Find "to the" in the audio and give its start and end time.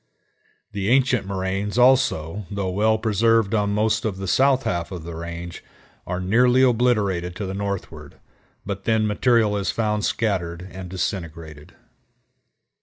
7.35-7.53